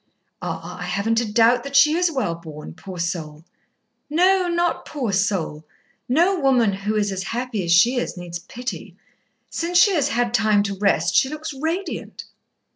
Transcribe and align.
"Ah! 0.41 0.79
I 0.79 0.85
haven't 0.85 1.21
a 1.21 1.31
doubt 1.31 1.63
that 1.63 1.75
she 1.75 1.93
is 1.95 2.11
well 2.11 2.33
born, 2.33 2.73
poor 2.73 2.97
soul." 2.97 3.45
"No, 4.09 4.47
not 4.47 4.83
'poor 4.83 5.11
soul.' 5.11 5.63
No 6.09 6.39
woman 6.39 6.73
who 6.73 6.95
is 6.95 7.11
as 7.11 7.21
happy 7.21 7.63
as 7.63 7.71
she 7.71 7.97
is 7.97 8.17
needs 8.17 8.39
pity. 8.39 8.95
Since 9.51 9.77
she 9.77 9.93
has 9.93 10.07
had 10.09 10.33
time 10.33 10.63
to 10.63 10.73
rest, 10.75 11.13
she 11.13 11.29
looks 11.29 11.53
radiant." 11.53 12.23